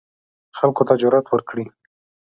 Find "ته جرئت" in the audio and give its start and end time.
0.87-1.25